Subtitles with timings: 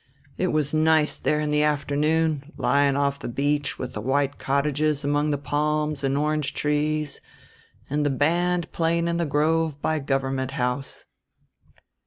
[0.35, 5.05] It was nice there in the afternoon, lying off the beach with the white cottages
[5.05, 7.21] among the palms and orange trees
[7.87, 11.05] and the band playing in the grove by Government House."